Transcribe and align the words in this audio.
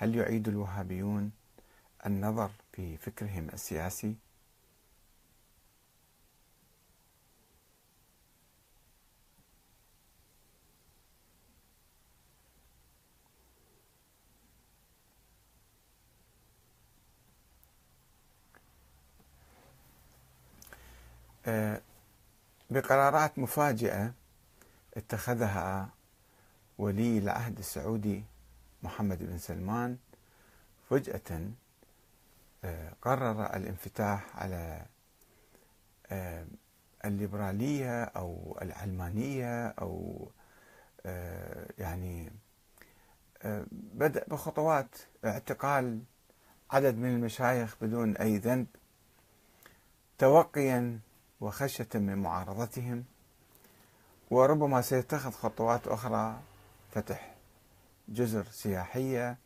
هل 0.00 0.16
يعيد 0.16 0.48
الوهابيون 0.48 1.30
النظر 2.06 2.50
في 2.72 2.96
فكرهم 2.96 3.48
السياسي؟ 3.54 4.14
آه، 21.46 21.80
بقرارات 22.70 23.38
مفاجئة 23.38 24.12
اتخذها 24.96 25.88
ولي 26.78 27.18
العهد 27.18 27.58
السعودي 27.58 28.24
محمد 28.82 29.18
بن 29.18 29.38
سلمان 29.38 29.96
فجأة 30.90 31.50
آه، 32.64 32.92
قرر 33.02 33.56
الانفتاح 33.56 34.36
على 34.36 34.86
آه، 36.06 36.46
الليبرالية 37.04 38.04
أو 38.04 38.58
العلمانية 38.62 39.66
أو 39.68 40.28
يعني 41.78 42.32
بدأ 43.72 44.24
بخطوات 44.28 44.96
اعتقال 45.24 46.00
عدد 46.70 46.96
من 46.96 47.08
المشايخ 47.08 47.76
بدون 47.80 48.16
أي 48.16 48.38
ذنب 48.38 48.66
توقيا 50.18 50.98
وخشية 51.40 51.88
من 51.94 52.18
معارضتهم 52.18 53.04
وربما 54.30 54.80
سيتخذ 54.80 55.30
خطوات 55.30 55.88
أخرى 55.88 56.40
فتح 56.90 57.34
جزر 58.08 58.44
سياحية 58.44 59.38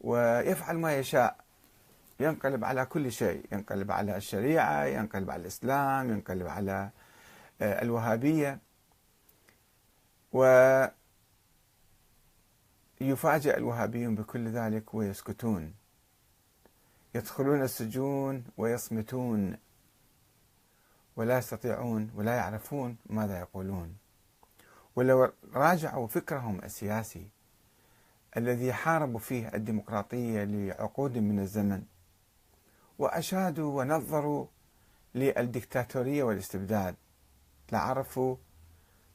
ويفعل 0.00 0.78
ما 0.78 0.98
يشاء. 0.98 1.42
ينقلب 2.20 2.64
على 2.64 2.86
كل 2.86 3.12
شيء 3.12 3.46
ينقلب 3.52 3.90
على 3.92 4.16
الشريعة 4.16 4.84
ينقلب 4.84 5.30
على 5.30 5.40
الإسلام 5.42 6.10
ينقلب 6.10 6.46
على 6.46 6.90
آه، 7.62 7.82
الوهابية. 7.82 8.58
ويفاجئ 13.00 13.56
الوهابيون 13.56 14.14
بكل 14.14 14.48
ذلك 14.48 14.94
ويسكتون. 14.94 15.74
يدخلون 17.14 17.62
السجون 17.62 18.44
ويصمتون 18.56 19.56
ولا 21.16 21.38
يستطيعون 21.38 22.10
ولا 22.14 22.36
يعرفون 22.36 22.96
ماذا 23.06 23.38
يقولون. 23.38 23.96
ولو 24.96 25.32
راجعوا 25.54 26.06
فكرهم 26.06 26.60
السياسي 26.64 27.28
الذي 28.36 28.72
حاربوا 28.72 29.18
فيه 29.18 29.50
الديمقراطية 29.54 30.44
لعقود 30.44 31.18
من 31.18 31.38
الزمن 31.38 31.82
وأشادوا 32.98 33.80
ونظروا 33.80 34.46
للدكتاتورية 35.14 36.22
والاستبداد. 36.22 36.94
لعرفوا 37.72 38.36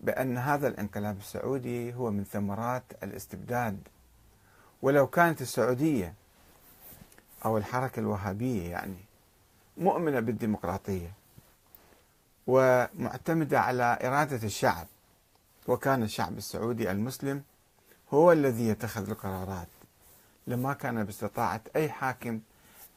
بأن 0.00 0.38
هذا 0.38 0.68
الانقلاب 0.68 1.18
السعودي 1.18 1.94
هو 1.94 2.10
من 2.10 2.24
ثمرات 2.24 2.84
الاستبداد. 3.02 3.88
ولو 4.82 5.06
كانت 5.06 5.42
السعودية 5.42 6.14
أو 7.44 7.58
الحركة 7.58 8.00
الوهابية 8.00 8.70
يعني 8.70 8.96
مؤمنة 9.76 10.20
بالديمقراطية 10.20 11.12
ومعتمدة 12.46 13.60
على 13.60 13.98
إرادة 14.02 14.46
الشعب 14.46 14.86
وكان 15.68 16.02
الشعب 16.02 16.38
السعودي 16.38 16.90
المسلم 16.90 17.42
هو 18.14 18.32
الذي 18.32 18.68
يتخذ 18.68 19.10
القرارات. 19.10 19.68
لما 20.46 20.72
كان 20.72 21.04
باستطاعة 21.04 21.60
أي 21.76 21.88
حاكم 21.90 22.40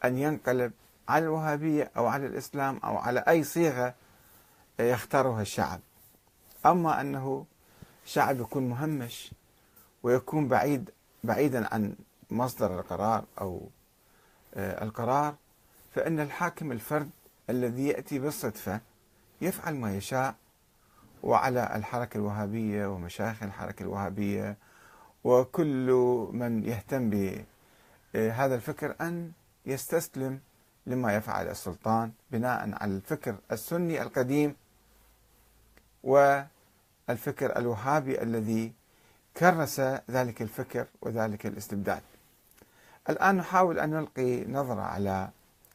أن 0.05 0.17
ينقلب 0.17 0.71
على 1.09 1.25
الوهابية 1.25 1.91
أو 1.97 2.07
على 2.07 2.25
الإسلام 2.27 2.79
أو 2.83 2.97
على 2.97 3.19
أي 3.19 3.43
صيغة 3.43 3.93
يختارها 4.79 5.41
الشعب. 5.41 5.79
أما 6.65 7.01
أنه 7.01 7.45
شعب 8.05 8.39
يكون 8.39 8.69
مهمش 8.69 9.31
ويكون 10.03 10.47
بعيد 10.47 10.89
بعيدا 11.23 11.73
عن 11.73 11.95
مصدر 12.31 12.79
القرار 12.79 13.23
أو 13.41 13.69
آه، 14.55 14.83
القرار 14.83 15.35
فإن 15.95 16.19
الحاكم 16.19 16.71
الفرد 16.71 17.09
الذي 17.49 17.87
يأتي 17.87 18.19
بالصدفة 18.19 18.79
يفعل 19.41 19.75
ما 19.75 19.95
يشاء 19.95 20.35
وعلى 21.23 21.75
الحركة 21.75 22.17
الوهابية 22.17 22.87
ومشايخ 22.87 23.43
الحركة 23.43 23.83
الوهابية 23.83 24.57
وكل 25.23 25.91
من 26.33 26.63
يهتم 26.63 27.09
بهذا 28.13 28.55
الفكر 28.55 28.95
أن 29.01 29.31
يستسلم 29.65 30.39
لما 30.85 31.15
يفعل 31.15 31.47
السلطان 31.47 32.11
بناء 32.31 32.69
على 32.73 32.95
الفكر 32.95 33.35
السني 33.51 34.01
القديم 34.01 34.55
والفكر 36.03 37.57
الوهابي 37.57 38.21
الذي 38.21 38.73
كرس 39.37 39.79
ذلك 40.11 40.41
الفكر 40.41 40.85
وذلك 41.01 41.45
الاستبداد. 41.45 42.01
الآن 43.09 43.35
نحاول 43.35 43.79
أن 43.79 43.89
نلقي 43.89 44.45
نظرة 44.45 44.81
على 44.81 45.29